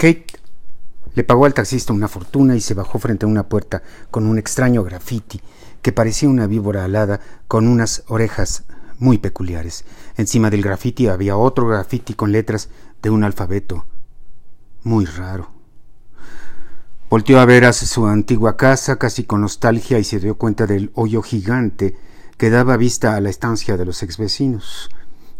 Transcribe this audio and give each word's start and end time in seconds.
Kate 0.00 0.24
le 1.14 1.24
pagó 1.24 1.44
al 1.44 1.52
taxista 1.52 1.92
una 1.92 2.08
fortuna 2.08 2.56
y 2.56 2.62
se 2.62 2.72
bajó 2.72 2.98
frente 2.98 3.26
a 3.26 3.28
una 3.28 3.50
puerta 3.50 3.82
con 4.10 4.26
un 4.26 4.38
extraño 4.38 4.82
graffiti 4.82 5.42
que 5.82 5.92
parecía 5.92 6.30
una 6.30 6.46
víbora 6.46 6.86
alada 6.86 7.20
con 7.48 7.68
unas 7.68 8.04
orejas 8.08 8.64
muy 8.98 9.18
peculiares. 9.18 9.84
Encima 10.16 10.48
del 10.48 10.62
graffiti 10.62 11.08
había 11.08 11.36
otro 11.36 11.66
graffiti 11.66 12.14
con 12.14 12.32
letras 12.32 12.70
de 13.02 13.10
un 13.10 13.24
alfabeto 13.24 13.84
muy 14.84 15.04
raro. 15.04 15.50
Volteó 17.10 17.38
a 17.38 17.44
ver 17.44 17.66
a 17.66 17.74
su 17.74 18.06
antigua 18.06 18.56
casa 18.56 18.96
casi 18.96 19.24
con 19.24 19.42
nostalgia 19.42 19.98
y 19.98 20.04
se 20.04 20.18
dio 20.18 20.36
cuenta 20.36 20.66
del 20.66 20.92
hoyo 20.94 21.20
gigante 21.20 21.94
que 22.38 22.48
daba 22.48 22.78
vista 22.78 23.16
a 23.16 23.20
la 23.20 23.28
estancia 23.28 23.76
de 23.76 23.84
los 23.84 24.02
exvecinos. 24.02 24.88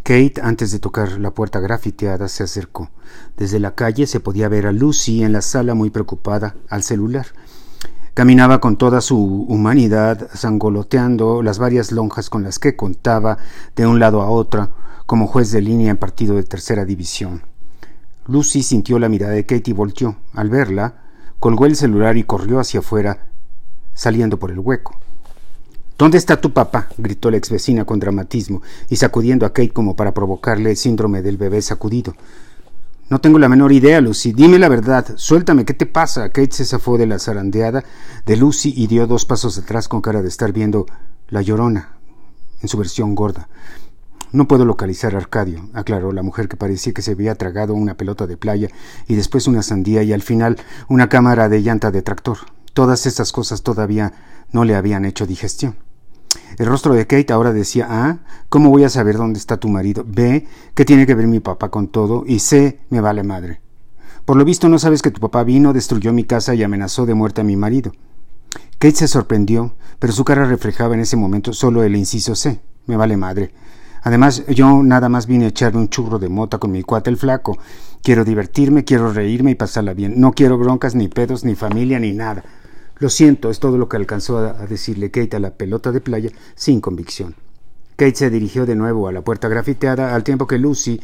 Kate, 0.03 0.41
antes 0.43 0.73
de 0.73 0.79
tocar 0.79 1.21
la 1.21 1.33
puerta 1.33 1.61
grafiteada, 1.61 2.29
se 2.29 2.43
acercó. 2.43 2.91
Desde 3.37 3.61
la 3.61 3.75
calle 3.75 4.07
se 4.07 4.21
podía 4.21 4.49
ver 4.49 4.67
a 4.67 4.73
Lucy 4.73 5.23
en 5.23 5.33
la 5.33 5.43
sala 5.43 5.75
muy 5.75 5.91
preocupada 5.91 6.57
al 6.69 6.83
celular. 6.83 7.27
Caminaba 8.15 8.61
con 8.61 8.77
toda 8.77 9.01
su 9.01 9.19
humanidad, 9.49 10.29
zangoloteando 10.35 11.43
las 11.43 11.59
varias 11.59 11.93
lonjas 11.93 12.29
con 12.29 12.43
las 12.43 12.59
que 12.59 12.77
contaba 12.77 13.39
de 13.77 13.87
un 13.87 14.01
lado 14.01 14.23
a 14.23 14.31
otro, 14.31 14.71
como 15.07 15.27
juez 15.27 15.53
de 15.53 15.61
línea 15.61 15.91
en 15.91 15.97
partido 15.97 16.35
de 16.35 16.43
tercera 16.43 16.85
división. 16.85 17.43
Lucy 18.27 18.63
sintió 18.63 18.99
la 18.99 19.09
mirada 19.09 19.33
de 19.33 19.47
Kate 19.47 19.71
y 19.71 19.75
volteó. 19.75 20.17
Al 20.35 20.51
verla, 20.51 21.03
colgó 21.39 21.67
el 21.67 21.77
celular 21.77 22.17
y 22.17 22.25
corrió 22.25 22.59
hacia 22.59 22.81
afuera, 22.81 23.27
saliendo 23.95 24.39
por 24.39 24.51
el 24.51 24.59
hueco. 24.59 24.99
¿Dónde 26.01 26.17
está 26.17 26.41
tu 26.41 26.55
papá? 26.55 26.89
gritó 26.97 27.31
la 27.31 27.37
ex 27.37 27.51
vecina 27.51 27.85
con 27.85 28.01
dramatismo 28.01 28.63
y 28.89 28.97
sacudiendo 28.97 29.45
a 29.45 29.53
Kate 29.53 29.75
como 29.75 29.97
para 29.97 30.15
provocarle 30.15 30.71
el 30.71 30.79
síndrome 30.79 31.21
del 31.21 31.37
bebé 31.37 31.61
sacudido. 31.61 32.15
No 33.11 33.21
tengo 33.21 33.39
la 33.39 33.51
menor 33.51 33.71
idea, 33.71 34.01
Lucy. 34.01 34.33
Dime 34.33 34.59
la 34.59 34.71
verdad. 34.71 35.05
Suéltame, 35.17 35.67
¿qué 35.67 35.75
te 35.75 35.85
pasa? 35.85 36.31
Kate 36.31 36.53
se 36.53 36.65
zafó 36.65 36.97
de 36.97 37.07
la 37.07 37.19
zarandeada 37.19 37.85
de 38.25 38.37
Lucy 38.39 38.73
y 38.75 38.87
dio 38.87 39.07
dos 39.07 39.27
pasos 39.27 39.59
atrás 39.59 39.89
con 39.89 40.01
cara 40.01 40.23
de 40.23 40.29
estar 40.29 40.55
viendo 40.55 40.87
La 41.29 41.43
Llorona, 41.43 41.97
en 42.63 42.69
su 42.71 42.79
versión 42.79 43.15
gorda. 43.15 43.51
No 44.33 44.49
puedo 44.49 44.65
localizar 44.65 45.15
a 45.15 45.19
Arcadio, 45.19 45.69
aclaró 45.75 46.13
la 46.13 46.23
mujer 46.23 46.49
que 46.49 46.57
parecía 46.57 46.95
que 46.95 47.03
se 47.03 47.11
había 47.11 47.35
tragado 47.35 47.75
una 47.75 47.99
pelota 47.99 48.27
de 48.27 48.39
playa 48.39 48.71
y 49.07 49.17
después 49.17 49.47
una 49.47 49.63
sandía 49.63 50.03
y 50.03 50.15
al 50.15 50.23
final 50.23 50.57
una 50.89 51.11
cámara 51.11 51.51
de 51.51 51.61
llanta 51.61 51.91
de 51.91 52.01
tractor. 52.01 52.39
Todas 52.73 53.05
esas 53.05 53.33
cosas 53.33 53.61
todavía 53.61 54.15
no 54.51 54.65
le 54.65 54.77
habían 54.77 55.05
hecho 55.05 55.27
digestión. 55.27 55.90
El 56.59 56.67
rostro 56.67 56.95
de 56.95 57.07
Kate 57.07 57.33
ahora 57.33 57.53
decía 57.53 57.87
A. 57.89 58.19
¿Cómo 58.49 58.71
voy 58.71 58.85
a 58.85 58.89
saber 58.89 59.17
dónde 59.17 59.39
está 59.39 59.57
tu 59.57 59.69
marido? 59.69 60.05
B. 60.07 60.47
¿Qué 60.75 60.85
tiene 60.85 61.07
que 61.07 61.15
ver 61.15 61.27
mi 61.27 61.41
papá 61.41 61.71
con 61.71 61.89
todo? 61.89 62.25
Y 62.27 62.41
C. 62.41 62.81
Me 62.91 63.01
vale 63.01 63.23
madre. 63.23 63.61
Por 64.25 64.37
lo 64.37 64.45
visto 64.45 64.69
no 64.69 64.79
sabes 64.79 65.03
que 65.03 65.11
tu 65.11 65.21
papá 65.21 65.43
vino, 65.45 65.73
destruyó 65.73 66.13
mi 66.13 66.25
casa 66.25 66.55
y 66.55 66.63
amenazó 66.63 67.07
de 67.07 67.15
muerte 67.15 67.41
a 67.41 67.45
mi 67.45 67.57
marido. 67.57 67.93
Kate 68.79 68.97
se 68.97 69.09
sorprendió, 69.09 69.75
pero 69.99 70.13
su 70.13 70.25
cara 70.25 70.45
reflejaba 70.45 70.95
en 70.95 71.01
ese 71.01 71.17
momento 71.17 71.53
solo 71.53 71.83
el 71.83 71.97
inciso 71.97 72.35
C. 72.35 72.61
Me 72.87 72.97
vale 72.97 73.17
madre. 73.17 73.53
Además, 74.03 74.45
yo 74.47 74.83
nada 74.83 75.09
más 75.09 75.27
vine 75.27 75.45
a 75.47 75.49
echarme 75.49 75.81
un 75.81 75.89
churro 75.89 76.19
de 76.19 76.29
mota 76.29 76.59
con 76.59 76.71
mi 76.71 76.83
cuate 76.83 77.11
el 77.11 77.17
flaco. 77.17 77.59
Quiero 78.03 78.25
divertirme, 78.25 78.85
quiero 78.85 79.13
reírme 79.13 79.51
y 79.51 79.55
pasarla 79.55 79.93
bien. 79.93 80.15
No 80.19 80.33
quiero 80.33 80.57
broncas, 80.57 80.95
ni 80.95 81.09
pedos, 81.09 81.45
ni 81.45 81.55
familia, 81.55 81.99
ni 81.99 82.13
nada. 82.13 82.45
Lo 83.01 83.09
siento, 83.09 83.49
es 83.49 83.61
todo 83.61 83.79
lo 83.79 83.89
que 83.89 83.97
alcanzó 83.97 84.39
a 84.39 84.67
decirle 84.67 85.11
Kate 85.11 85.37
a 85.37 85.41
la 85.41 85.55
pelota 85.55 85.91
de 85.91 86.03
playa 86.03 86.31
sin 86.55 86.83
convicción. 86.83 87.35
Kate 87.97 88.15
se 88.15 88.31
dirigió 88.31 88.67
de 88.67 88.77
nuevo 88.77 89.09
a 89.09 89.13
la 89.13 89.23
puerta 89.23 89.49
grafiteada 89.49 90.15
al 90.15 90.23
tiempo 90.23 90.47
que 90.47 90.59
Lucy 90.59 91.01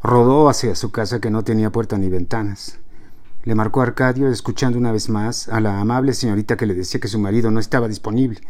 rodó 0.00 0.48
hacia 0.48 0.76
su 0.76 0.92
casa 0.92 1.20
que 1.20 1.28
no 1.28 1.42
tenía 1.42 1.72
puerta 1.72 1.98
ni 1.98 2.08
ventanas. 2.08 2.78
Le 3.42 3.56
marcó 3.56 3.80
a 3.80 3.84
Arcadio, 3.84 4.28
escuchando 4.28 4.78
una 4.78 4.92
vez 4.92 5.08
más 5.08 5.48
a 5.48 5.60
la 5.60 5.80
amable 5.80 6.14
señorita 6.14 6.56
que 6.56 6.66
le 6.66 6.74
decía 6.74 7.00
que 7.00 7.08
su 7.08 7.18
marido 7.18 7.50
no 7.50 7.58
estaba 7.58 7.88
disponible. 7.88 8.40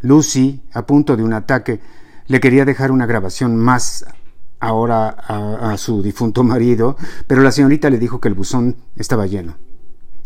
Lucy, 0.00 0.62
a 0.72 0.86
punto 0.86 1.18
de 1.18 1.24
un 1.24 1.34
ataque, 1.34 1.80
le 2.26 2.40
quería 2.40 2.64
dejar 2.64 2.90
una 2.90 3.04
grabación 3.04 3.54
más 3.56 4.06
ahora 4.60 5.10
a, 5.10 5.72
a, 5.72 5.76
su 5.76 6.02
difunto 6.02 6.42
marido, 6.44 6.96
pero 7.26 7.42
la 7.42 7.52
señorita 7.52 7.90
le 7.90 7.98
dijo 7.98 8.18
que 8.18 8.28
el 8.28 8.34
buzón 8.34 8.76
estaba 8.96 9.26
lleno. 9.26 9.56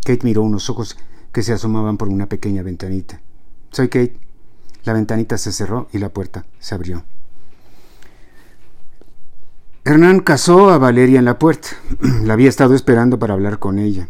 Kate 0.05 0.21
miró 0.23 0.43
unos 0.43 0.69
ojos 0.69 0.95
que 1.31 1.43
se 1.43 1.53
asomaban 1.53 1.97
por 1.97 2.09
una 2.09 2.27
pequeña 2.27 2.63
ventanita. 2.63 3.21
Soy 3.71 3.87
Kate. 3.87 4.19
La 4.83 4.93
ventanita 4.93 5.37
se 5.37 5.51
cerró 5.51 5.87
y 5.91 5.97
la 5.97 6.09
puerta 6.09 6.45
se 6.59 6.73
abrió. 6.73 7.03
Hernán 9.83 10.19
casó 10.19 10.69
a 10.69 10.77
Valeria 10.77 11.19
en 11.19 11.25
la 11.25 11.39
puerta. 11.39 11.69
La 12.23 12.33
había 12.33 12.49
estado 12.49 12.75
esperando 12.75 13.19
para 13.19 13.33
hablar 13.33 13.59
con 13.59 13.79
ella. 13.79 14.07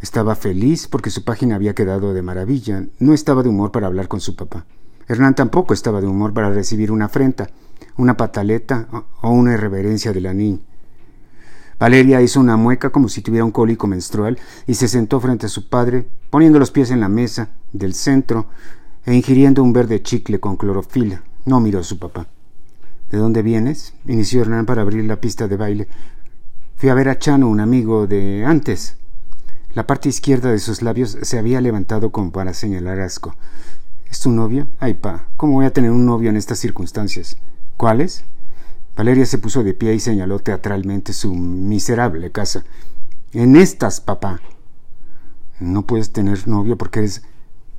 Estaba 0.00 0.34
feliz 0.34 0.88
porque 0.88 1.10
su 1.10 1.24
página 1.24 1.56
había 1.56 1.74
quedado 1.74 2.14
de 2.14 2.22
maravilla. 2.22 2.86
No 2.98 3.12
estaba 3.12 3.42
de 3.42 3.50
humor 3.50 3.70
para 3.70 3.86
hablar 3.86 4.08
con 4.08 4.20
su 4.20 4.34
papá. 4.34 4.64
Hernán 5.06 5.34
tampoco 5.34 5.74
estaba 5.74 6.00
de 6.00 6.06
humor 6.06 6.32
para 6.32 6.50
recibir 6.50 6.90
una 6.90 7.06
afrenta, 7.06 7.50
una 7.96 8.16
pataleta 8.16 8.88
o 9.20 9.30
una 9.30 9.54
irreverencia 9.54 10.12
de 10.12 10.20
la 10.20 10.32
niña. 10.32 10.60
Valeria 11.80 12.20
hizo 12.20 12.38
una 12.40 12.58
mueca 12.58 12.90
como 12.90 13.08
si 13.08 13.22
tuviera 13.22 13.42
un 13.42 13.52
cólico 13.52 13.86
menstrual 13.86 14.38
y 14.66 14.74
se 14.74 14.86
sentó 14.86 15.18
frente 15.18 15.46
a 15.46 15.48
su 15.48 15.70
padre, 15.70 16.06
poniendo 16.28 16.58
los 16.58 16.70
pies 16.70 16.90
en 16.90 17.00
la 17.00 17.08
mesa 17.08 17.48
del 17.72 17.94
centro 17.94 18.48
e 19.06 19.14
ingiriendo 19.14 19.62
un 19.62 19.72
verde 19.72 20.02
chicle 20.02 20.38
con 20.40 20.58
clorofila. 20.58 21.22
No 21.46 21.58
miró 21.58 21.78
a 21.78 21.82
su 21.82 21.98
papá. 21.98 22.26
¿De 23.10 23.16
dónde 23.16 23.40
vienes? 23.40 23.94
inició 24.06 24.42
Hernán 24.42 24.66
para 24.66 24.82
abrir 24.82 25.04
la 25.06 25.22
pista 25.22 25.48
de 25.48 25.56
baile. 25.56 25.88
Fui 26.76 26.90
a 26.90 26.94
ver 26.94 27.08
a 27.08 27.18
Chano, 27.18 27.48
un 27.48 27.60
amigo 27.60 28.06
de 28.06 28.44
antes. 28.44 28.98
La 29.72 29.86
parte 29.86 30.10
izquierda 30.10 30.50
de 30.50 30.58
sus 30.58 30.82
labios 30.82 31.16
se 31.22 31.38
había 31.38 31.62
levantado 31.62 32.12
como 32.12 32.30
para 32.30 32.52
señalar 32.52 33.00
asco. 33.00 33.36
¿Es 34.10 34.20
tu 34.20 34.30
novio? 34.30 34.66
Ay, 34.80 34.94
pa, 34.94 35.28
¿cómo 35.38 35.54
voy 35.54 35.64
a 35.64 35.72
tener 35.72 35.92
un 35.92 36.04
novio 36.04 36.28
en 36.28 36.36
estas 36.36 36.58
circunstancias? 36.58 37.38
¿Cuáles? 37.78 38.26
Valeria 38.96 39.26
se 39.26 39.38
puso 39.38 39.62
de 39.62 39.74
pie 39.74 39.94
y 39.94 40.00
señaló 40.00 40.38
teatralmente 40.40 41.12
su 41.12 41.34
miserable 41.34 42.30
casa. 42.30 42.64
En 43.32 43.56
estas, 43.56 44.00
papá. 44.00 44.40
¿No 45.60 45.86
puedes 45.86 46.12
tener 46.12 46.48
novio 46.48 46.76
porque 46.76 47.00
eres 47.00 47.22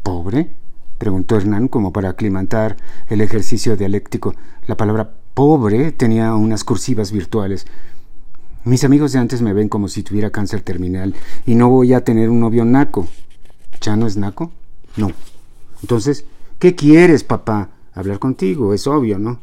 pobre? 0.04 0.56
preguntó 0.98 1.36
Hernán 1.36 1.68
como 1.68 1.92
para 1.92 2.10
aclimatar 2.10 2.78
el 3.10 3.22
ejercicio 3.22 3.76
dialéctico. 3.76 4.36
La 4.68 4.78
palabra 4.78 5.14
pobre 5.34 5.92
tenía 5.92 6.36
unas 6.36 6.64
cursivas 6.64 7.12
virtuales. 7.12 7.66
Mis 8.64 8.84
amigos 8.84 9.12
de 9.12 9.20
antes 9.20 9.42
me 9.42 9.54
ven 9.54 9.68
como 9.68 9.88
si 9.88 10.04
tuviera 10.04 10.30
cáncer 10.30 10.62
terminal 10.62 11.16
y 11.48 11.56
no 11.56 11.70
voy 11.70 11.94
a 11.94 12.04
tener 12.04 12.30
un 12.30 12.40
novio 12.40 12.64
naco. 12.66 13.08
¿Ya 13.82 13.96
no 13.96 14.06
es 14.06 14.18
naco? 14.18 14.52
No. 14.96 15.12
Entonces, 15.82 16.26
¿qué 16.60 16.76
quieres, 16.76 17.24
papá? 17.24 17.70
Hablar 17.94 18.20
contigo, 18.20 18.74
es 18.76 18.86
obvio, 18.86 19.18
¿no? 19.18 19.40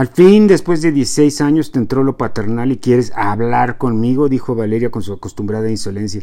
Al 0.00 0.08
fin, 0.08 0.46
después 0.46 0.80
de 0.80 0.92
dieciséis 0.92 1.42
años, 1.42 1.72
te 1.72 1.78
entró 1.78 2.02
lo 2.02 2.16
paternal 2.16 2.72
y 2.72 2.78
quieres 2.78 3.12
hablar 3.14 3.76
conmigo, 3.76 4.30
dijo 4.30 4.54
Valeria 4.54 4.90
con 4.90 5.02
su 5.02 5.12
acostumbrada 5.12 5.68
insolencia. 5.68 6.22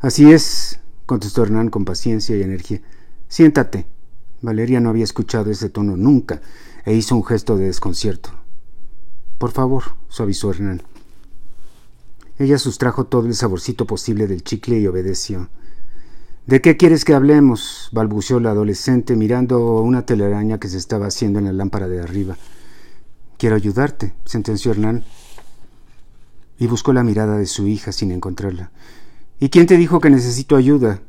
Así 0.00 0.32
es, 0.32 0.80
contestó 1.04 1.42
Hernán 1.42 1.68
con 1.68 1.84
paciencia 1.84 2.34
y 2.34 2.42
energía. 2.42 2.80
Siéntate. 3.28 3.84
Valeria 4.40 4.80
no 4.80 4.88
había 4.88 5.04
escuchado 5.04 5.50
ese 5.50 5.68
tono 5.68 5.98
nunca 5.98 6.40
e 6.86 6.94
hizo 6.94 7.14
un 7.14 7.22
gesto 7.22 7.58
de 7.58 7.66
desconcierto. 7.66 8.30
Por 9.36 9.50
favor, 9.50 9.82
suavizó 10.08 10.50
Hernán. 10.50 10.82
Ella 12.38 12.56
sustrajo 12.56 13.04
todo 13.04 13.26
el 13.26 13.34
saborcito 13.34 13.84
posible 13.84 14.28
del 14.28 14.44
chicle 14.44 14.78
y 14.78 14.86
obedeció. 14.86 15.50
¿De 16.46 16.62
qué 16.62 16.78
quieres 16.78 17.04
que 17.04 17.12
hablemos? 17.12 17.90
balbuceó 17.92 18.40
la 18.40 18.52
adolescente 18.52 19.14
mirando 19.14 19.82
una 19.82 20.06
telaraña 20.06 20.58
que 20.58 20.68
se 20.68 20.78
estaba 20.78 21.08
haciendo 21.08 21.38
en 21.38 21.44
la 21.44 21.52
lámpara 21.52 21.86
de 21.86 22.00
arriba. 22.00 22.38
Quiero 23.40 23.56
ayudarte, 23.56 24.12
sentenció 24.26 24.70
Hernán, 24.70 25.02
y 26.58 26.66
buscó 26.66 26.92
la 26.92 27.02
mirada 27.02 27.38
de 27.38 27.46
su 27.46 27.66
hija 27.66 27.90
sin 27.90 28.12
encontrarla. 28.12 28.70
¿Y 29.38 29.48
quién 29.48 29.66
te 29.66 29.78
dijo 29.78 29.98
que 29.98 30.10
necesito 30.10 30.56
ayuda? 30.56 31.00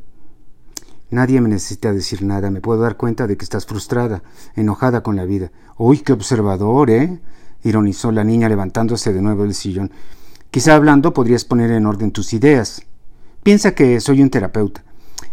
Nadie 1.09 1.41
me 1.41 1.49
necesita 1.49 1.91
decir 1.91 2.23
nada. 2.23 2.49
Me 2.49 2.61
puedo 2.61 2.79
dar 2.79 2.95
cuenta 2.95 3.27
de 3.27 3.35
que 3.35 3.43
estás 3.43 3.65
frustrada, 3.65 4.23
enojada 4.55 5.03
con 5.03 5.17
la 5.17 5.25
vida. 5.25 5.51
Uy, 5.77 5.97
qué 5.97 6.13
observador, 6.13 6.89
¿eh? 6.89 7.19
ironizó 7.65 8.13
la 8.13 8.23
niña 8.23 8.47
levantándose 8.47 9.11
de 9.11 9.21
nuevo 9.21 9.43
del 9.43 9.53
sillón. 9.53 9.91
Quizá 10.51 10.75
hablando 10.75 11.13
podrías 11.13 11.43
poner 11.43 11.69
en 11.71 11.85
orden 11.85 12.11
tus 12.11 12.31
ideas. 12.31 12.83
Piensa 13.43 13.75
que 13.75 13.99
soy 13.99 14.21
un 14.21 14.29
terapeuta. 14.29 14.85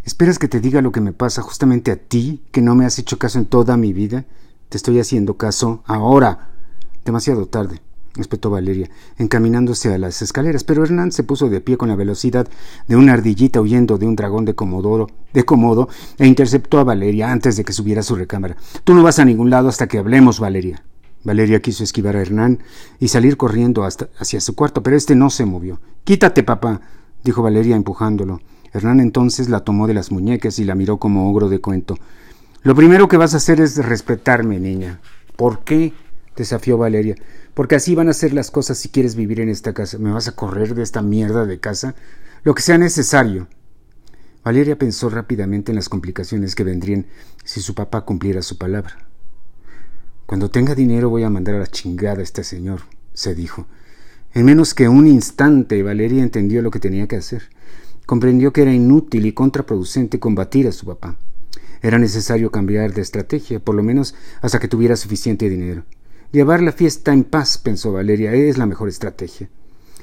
¿Esperas 0.05 0.41
que 0.41 0.49
te 0.49 0.59
diga 0.59 0.83
lo 0.83 0.91
que 0.91 1.01
me 1.01 1.13
pasa 1.13 1.43
justamente 1.43 1.93
a 1.93 1.97
ti, 1.97 2.43
que 2.51 2.61
no 2.61 2.75
me 2.75 2.87
has 2.87 2.99
hecho 2.99 3.21
caso 3.21 3.39
en 3.39 3.47
toda 3.47 3.77
mi 3.77 3.93
vida? 3.93 4.25
Te 4.69 4.77
estoy 4.77 4.99
haciendo 4.99 5.37
caso 5.37 5.85
ahora. 5.87 6.58
Demasiado 7.05 7.47
tarde, 7.47 7.81
espetó 8.17 8.51
Valeria, 8.51 8.91
encaminándose 9.17 9.93
a 9.93 9.99
las 9.99 10.23
escaleras, 10.23 10.65
pero 10.65 10.85
Hernán 10.85 11.13
se 11.13 11.23
puso 11.23 11.49
de 11.49 11.61
pie 11.61 11.77
con 11.77 11.89
la 11.89 11.97
velocidad 11.97 12.49
de 12.87 12.97
una 12.97 13.13
ardillita 13.15 13.61
huyendo 13.61 13.99
de 13.99 14.07
un 14.07 14.17
dragón 14.17 14.45
de 14.45 14.55
Comodoro, 14.55 15.09
de 15.33 15.45
Comodo, 15.45 15.89
e 16.19 16.27
interceptó 16.27 16.79
a 16.79 16.85
Valeria 16.85 17.31
antes 17.31 17.57
de 17.57 17.65
que 17.65 17.73
subiera 17.73 18.01
a 18.01 18.05
su 18.05 18.17
recámara. 18.17 18.57
Tú 18.85 18.95
no 18.95 19.03
vas 19.03 19.19
a 19.19 19.25
ningún 19.25 19.51
lado 19.51 19.69
hasta 19.69 19.87
que 19.87 19.99
hablemos, 19.99 20.41
Valeria. 20.41 20.83
Valeria 21.25 21.61
quiso 21.61 21.85
esquivar 21.85 22.17
a 22.17 22.23
Hernán 22.23 22.61
y 23.01 23.09
salir 23.09 23.37
corriendo 23.37 23.85
hasta 23.85 24.09
hacia 24.19 24.41
su 24.41 24.55
cuarto, 24.55 24.83
pero 24.83 24.97
este 24.97 25.15
no 25.15 25.31
se 25.31 25.45
movió. 25.45 25.81
Quítate, 26.05 26.43
papá, 26.43 26.81
dijo 27.25 27.43
Valeria 27.43 27.77
empujándolo. 27.77 28.41
Hernán 28.73 29.01
entonces 29.01 29.49
la 29.49 29.61
tomó 29.61 29.87
de 29.87 29.95
las 29.95 30.13
muñecas 30.13 30.59
y 30.59 30.65
la 30.65 30.75
miró 30.75 30.99
como 30.99 31.29
ogro 31.29 31.49
de 31.49 31.61
cuento. 31.61 31.97
Lo 32.63 32.75
primero 32.75 33.09
que 33.09 33.17
vas 33.17 33.35
a 33.35 33.39
hacer 33.39 33.61
es 33.61 33.77
respetarme, 33.77 34.59
niña. 34.59 35.01
¿Por 35.37 35.61
qué? 35.61 35.93
Desafió 36.39 36.79
Valeria. 36.79 37.17
Porque 37.55 37.77
así 37.77 37.95
van 37.95 38.09
a 38.09 38.15
ser 38.15 38.33
las 38.33 38.51
cosas 38.51 38.79
si 38.79 38.89
quieres 38.89 39.15
vivir 39.15 39.41
en 39.41 39.49
esta 39.49 39.75
casa. 39.75 39.99
¿Me 39.99 40.13
vas 40.13 40.29
a 40.29 40.35
correr 40.35 40.75
de 40.75 40.83
esta 40.83 41.03
mierda 41.03 41.45
de 41.47 41.61
casa? 41.61 41.95
Lo 42.45 42.55
que 42.55 42.63
sea 42.63 42.79
necesario. 42.79 43.49
Valeria 44.45 44.79
pensó 44.79 45.11
rápidamente 45.11 45.73
en 45.73 45.77
las 45.77 45.89
complicaciones 45.89 46.55
que 46.55 46.65
vendrían 46.65 47.07
si 47.45 47.61
su 47.61 47.75
papá 47.75 48.03
cumpliera 48.03 48.41
su 48.41 48.57
palabra. 48.57 49.09
Cuando 50.25 50.51
tenga 50.51 50.75
dinero 50.75 51.11
voy 51.11 51.25
a 51.25 51.31
mandar 51.31 51.57
a 51.57 51.59
la 51.61 51.67
chingada 51.67 52.21
a 52.21 52.23
este 52.23 52.45
señor, 52.45 52.81
se 53.13 53.35
dijo. 53.35 53.67
En 54.33 54.45
menos 54.45 54.75
que 54.75 54.89
un 54.89 55.07
instante 55.07 55.83
Valeria 55.83 56.23
entendió 56.23 56.63
lo 56.63 56.71
que 56.71 56.81
tenía 56.81 57.09
que 57.09 57.17
hacer. 57.17 57.51
Comprendió 58.07 58.53
que 58.53 58.63
era 58.63 58.73
inútil 58.73 59.27
y 59.27 59.33
contraproducente 59.33 60.21
combatir 60.21 60.69
a 60.69 60.73
su 60.73 60.87
papá. 60.87 61.19
Era 61.83 61.99
necesario 61.99 62.51
cambiar 62.51 62.93
de 62.93 63.03
estrategia, 63.03 63.61
por 63.61 63.75
lo 63.75 63.83
menos 63.83 64.15
hasta 64.41 64.59
que 64.59 64.69
tuviera 64.69 64.97
suficiente 64.97 65.49
dinero. 65.49 65.85
Llevar 66.31 66.61
la 66.61 66.73
fiesta 66.73 67.15
en 67.15 67.25
paz, 67.25 67.57
pensó 67.57 67.93
Valeria, 67.93 68.35
es 68.35 68.59
la 68.59 68.67
mejor 68.67 68.91
estrategia. 68.91 69.49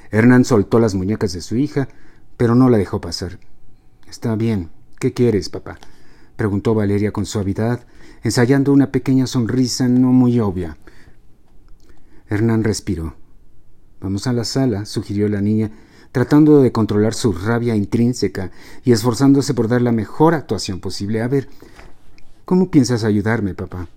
Hernán 0.10 0.44
soltó 0.44 0.80
las 0.80 0.96
muñecas 0.96 1.34
de 1.34 1.42
su 1.42 1.56
hija, 1.56 1.88
pero 2.36 2.56
no 2.56 2.68
la 2.68 2.80
dejó 2.80 3.00
pasar. 3.00 3.40
Está 4.10 4.36
bien. 4.36 4.72
¿Qué 5.00 5.14
quieres, 5.14 5.50
papá? 5.50 5.78
preguntó 6.36 6.74
Valeria 6.74 7.12
con 7.12 7.28
suavidad, 7.28 7.86
ensayando 8.24 8.74
una 8.74 8.92
pequeña 8.92 9.28
sonrisa 9.28 9.88
no 9.88 10.12
muy 10.12 10.40
obvia. 10.40 10.78
Hernán 12.28 12.64
respiró. 12.64 13.16
Vamos 14.02 14.26
a 14.26 14.34
la 14.34 14.46
sala, 14.46 14.86
sugirió 14.86 15.30
la 15.30 15.42
niña, 15.42 15.72
tratando 16.12 16.62
de 16.62 16.72
controlar 16.72 17.14
su 17.14 17.34
rabia 17.34 17.76
intrínseca 17.76 18.52
y 18.84 18.94
esforzándose 18.94 19.54
por 19.54 19.68
dar 19.68 19.84
la 19.84 19.92
mejor 19.92 20.34
actuación 20.34 20.80
posible. 20.80 21.22
A 21.22 21.28
ver, 21.28 21.50
¿cómo 22.46 22.72
piensas 22.72 23.04
ayudarme, 23.04 23.54
papá? 23.54 23.88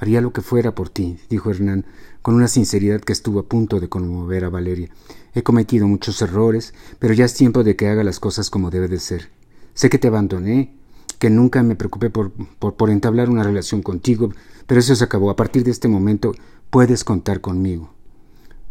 Haría 0.00 0.22
lo 0.22 0.32
que 0.32 0.40
fuera 0.40 0.74
por 0.74 0.88
ti, 0.88 1.18
dijo 1.28 1.50
Hernán, 1.50 1.84
con 2.22 2.34
una 2.34 2.48
sinceridad 2.48 3.02
que 3.02 3.12
estuvo 3.12 3.38
a 3.38 3.46
punto 3.46 3.80
de 3.80 3.90
conmover 3.90 4.44
a 4.44 4.48
Valeria. 4.48 4.88
He 5.34 5.42
cometido 5.42 5.86
muchos 5.86 6.22
errores, 6.22 6.72
pero 6.98 7.12
ya 7.12 7.26
es 7.26 7.34
tiempo 7.34 7.64
de 7.64 7.76
que 7.76 7.86
haga 7.86 8.02
las 8.02 8.18
cosas 8.18 8.48
como 8.48 8.70
debe 8.70 8.88
de 8.88 8.98
ser. 8.98 9.28
Sé 9.74 9.90
que 9.90 9.98
te 9.98 10.08
abandoné, 10.08 10.74
que 11.18 11.28
nunca 11.28 11.62
me 11.62 11.76
preocupé 11.76 12.08
por, 12.08 12.32
por, 12.32 12.88
entablar 12.88 13.28
una 13.28 13.42
relación 13.42 13.82
contigo, 13.82 14.32
pero 14.66 14.80
eso 14.80 14.96
se 14.96 15.04
acabó. 15.04 15.28
A 15.28 15.36
partir 15.36 15.64
de 15.64 15.70
este 15.70 15.86
momento 15.86 16.32
puedes 16.70 17.04
contar 17.04 17.42
conmigo. 17.42 17.92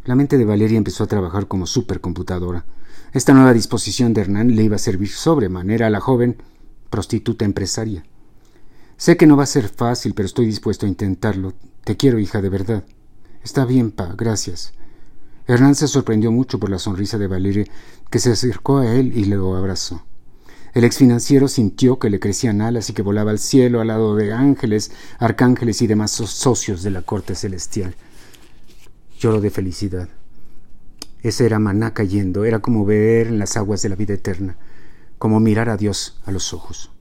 La 0.05 0.15
mente 0.15 0.39
de 0.39 0.45
Valeria 0.45 0.79
empezó 0.79 1.03
a 1.03 1.07
trabajar 1.07 1.47
como 1.47 1.67
supercomputadora. 1.67 2.65
Esta 3.13 3.35
nueva 3.35 3.53
disposición 3.53 4.15
de 4.15 4.21
Hernán 4.21 4.55
le 4.55 4.63
iba 4.63 4.77
a 4.77 4.79
servir 4.79 5.09
sobremanera 5.09 5.85
a 5.85 5.91
la 5.91 5.99
joven 5.99 6.37
prostituta 6.89 7.45
empresaria. 7.45 8.03
Sé 8.99 9.15
que 9.15 9.25
no 9.25 9.37
va 9.37 9.43
a 9.43 9.45
ser 9.45 9.69
fácil, 9.69 10.13
pero 10.13 10.25
estoy 10.25 10.45
dispuesto 10.45 10.85
a 10.85 10.89
intentarlo. 10.89 11.53
Te 11.85 11.95
quiero, 11.95 12.19
hija, 12.19 12.41
de 12.41 12.49
verdad. 12.49 12.83
Está 13.45 13.63
bien, 13.63 13.91
pa, 13.91 14.13
gracias. 14.17 14.73
Hernán 15.47 15.75
se 15.75 15.87
sorprendió 15.87 16.33
mucho 16.33 16.59
por 16.59 16.69
la 16.69 16.79
sonrisa 16.79 17.17
de 17.17 17.27
Valeria, 17.27 17.63
que 18.09 18.19
se 18.19 18.29
acercó 18.29 18.79
a 18.79 18.93
él 18.93 19.17
y 19.17 19.23
lo 19.23 19.55
abrazó. 19.55 20.03
El 20.73 20.83
exfinanciero 20.83 21.47
sintió 21.47 21.97
que 21.97 22.09
le 22.09 22.19
crecían 22.19 22.59
alas 22.59 22.89
y 22.89 22.93
que 22.93 23.01
volaba 23.01 23.31
al 23.31 23.39
cielo 23.39 23.79
al 23.79 23.87
lado 23.87 24.17
de 24.17 24.33
ángeles, 24.33 24.91
arcángeles 25.17 25.81
y 25.81 25.87
demás 25.87 26.11
socios 26.11 26.83
de 26.83 26.91
la 26.91 27.01
corte 27.01 27.35
celestial. 27.35 27.95
Lloró 29.17 29.39
de 29.39 29.49
felicidad. 29.49 30.09
Ese 31.23 31.45
era 31.45 31.57
maná 31.57 31.93
cayendo, 31.93 32.43
era 32.43 32.59
como 32.59 32.83
ver 32.83 33.27
en 33.27 33.39
las 33.39 33.55
aguas 33.55 33.81
de 33.81 33.87
la 33.87 33.95
vida 33.95 34.15
eterna, 34.15 34.57
como 35.17 35.39
mirar 35.39 35.69
a 35.69 35.77
Dios 35.77 36.19
a 36.25 36.31
los 36.31 36.53
ojos. 36.53 36.91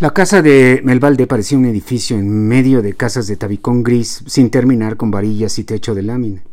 La 0.00 0.10
casa 0.14 0.42
de 0.42 0.80
Melvalde 0.84 1.26
parecía 1.26 1.58
un 1.58 1.64
edificio 1.64 2.16
en 2.16 2.46
medio 2.46 2.82
de 2.82 2.94
casas 2.94 3.26
de 3.26 3.36
tabicón 3.36 3.82
gris, 3.82 4.22
sin 4.26 4.48
terminar 4.48 4.96
con 4.96 5.10
varillas 5.10 5.58
y 5.58 5.64
techo 5.64 5.92
de 5.92 6.04
lámina. 6.04 6.44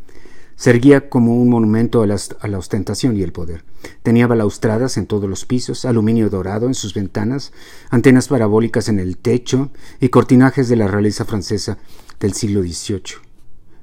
Se 0.55 1.03
como 1.09 1.39
un 1.39 1.49
monumento 1.49 2.01
a, 2.01 2.07
la 2.07 2.57
ostentación 2.57 3.15
y 3.15 3.21
el 3.21 3.33
poder. 3.33 3.63
Tenía 4.01 4.25
balaustradas 4.25 4.97
en 4.97 5.05
todos 5.05 5.29
los 5.29 5.45
pisos, 5.45 5.85
aluminio 5.85 6.31
dorado 6.31 6.65
en 6.65 6.73
sus 6.73 6.95
ventanas, 6.95 7.53
antenas 7.91 8.29
parabólicas 8.29 8.89
en 8.89 8.97
el 8.97 9.15
techo 9.15 9.69
y 9.99 10.09
cortinajes 10.09 10.67
de 10.67 10.77
la 10.77 10.87
realeza 10.87 11.23
francesa 11.23 11.77
del 12.19 12.33
siglo 12.33 12.63
XVIII. 12.63 13.21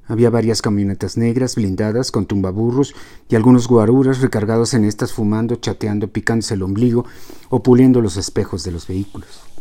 Había 0.08 0.30
varias 0.30 0.60
camionetas 0.60 1.16
negras 1.16 1.54
blindadas 1.54 2.10
con 2.10 2.26
tumbaburros 2.26 2.96
y 3.28 3.36
algunos 3.36 3.68
guaruras 3.68 4.20
recargados 4.20 4.74
en 4.74 4.84
estas 4.84 5.12
fumando, 5.12 5.54
chateando, 5.54 6.08
picándose 6.08 6.54
el 6.54 6.64
ombligo 6.64 7.04
o 7.48 7.62
puliendo 7.62 8.00
los 8.00 8.16
espejos 8.16 8.64
de 8.64 8.72
los 8.72 8.88
vehículos. 8.88 9.51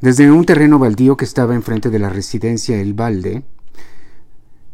Desde 0.00 0.30
un 0.30 0.44
terreno 0.44 0.78
baldío 0.78 1.16
que 1.16 1.24
estaba 1.24 1.54
enfrente 1.54 1.88
de 1.88 1.98
la 1.98 2.10
residencia 2.10 2.78
El 2.78 2.92
Balde, 2.92 3.44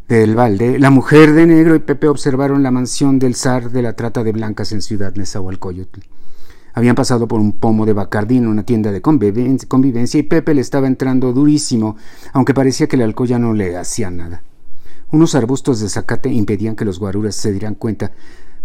del 0.08 0.34
Valde, 0.34 0.80
la 0.80 0.90
mujer 0.90 1.32
de 1.32 1.46
negro 1.46 1.76
y 1.76 1.78
Pepe 1.78 2.08
observaron 2.08 2.64
la 2.64 2.72
mansión 2.72 3.20
del 3.20 3.36
zar 3.36 3.70
de 3.70 3.82
la 3.82 3.92
trata 3.92 4.24
de 4.24 4.32
blancas 4.32 4.72
en 4.72 4.82
Ciudad 4.82 5.14
Nezahualcóyotl. 5.14 6.00
Habían 6.74 6.96
pasado 6.96 7.28
por 7.28 7.38
un 7.38 7.52
pomo 7.52 7.86
de 7.86 7.92
Bacardí 7.92 8.38
en 8.38 8.48
una 8.48 8.64
tienda 8.64 8.90
de 8.90 9.00
convivencia 9.00 10.19
y 10.19 10.24
Pepe 10.24 10.54
le 10.54 10.60
estaba 10.60 10.88
entrando 10.88 11.32
durísimo, 11.32 11.96
aunque 12.32 12.52
parecía 12.52 12.88
que 12.88 12.96
el 12.96 13.02
alcohol 13.02 13.28
ya 13.28 13.38
no 13.38 13.54
le 13.54 13.76
hacía 13.76 14.10
nada. 14.10 14.42
Unos 15.12 15.36
arbustos 15.36 15.78
de 15.78 15.88
zacate 15.88 16.32
impedían 16.32 16.75
que 16.75 16.84
los 16.84 16.98
guaruras 16.98 17.36
se 17.36 17.52
dieran 17.52 17.76
cuenta 17.76 18.10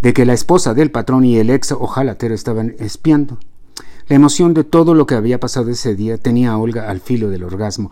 de 0.02 0.12
que 0.12 0.26
la 0.26 0.34
esposa 0.34 0.74
del 0.74 0.90
patrón 0.90 1.24
y 1.24 1.38
el 1.38 1.52
ex 1.52 1.72
ojalatero 1.72 2.34
estaban 2.34 2.74
espiando. 2.80 3.38
La 4.10 4.16
emoción 4.16 4.54
de 4.54 4.64
todo 4.64 4.94
lo 4.94 5.06
que 5.06 5.16
había 5.16 5.38
pasado 5.38 5.70
ese 5.70 5.94
día 5.94 6.18
tenía 6.18 6.52
a 6.52 6.58
Olga 6.58 6.90
al 6.90 7.02
filo 7.02 7.30
del 7.30 7.44
orgasmo, 7.44 7.92